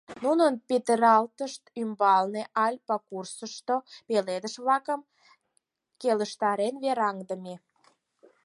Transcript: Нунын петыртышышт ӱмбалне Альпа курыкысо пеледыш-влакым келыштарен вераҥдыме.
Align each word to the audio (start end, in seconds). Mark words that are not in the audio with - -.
Нунын 0.23 0.53
петыртышышт 0.67 1.63
ӱмбалне 1.81 2.43
Альпа 2.65 2.95
курыкысо 3.07 3.75
пеледыш-влакым 4.07 4.99
келыштарен 6.01 6.75
вераҥдыме. 6.83 7.55